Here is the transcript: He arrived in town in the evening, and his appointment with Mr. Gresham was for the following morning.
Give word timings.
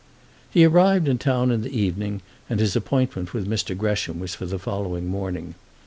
He 0.49 0.65
arrived 0.65 1.07
in 1.07 1.19
town 1.19 1.51
in 1.51 1.61
the 1.61 1.69
evening, 1.79 2.23
and 2.49 2.59
his 2.59 2.75
appointment 2.75 3.35
with 3.35 3.47
Mr. 3.47 3.77
Gresham 3.77 4.19
was 4.19 4.33
for 4.33 4.47
the 4.47 4.57
following 4.57 5.05
morning. 5.05 5.53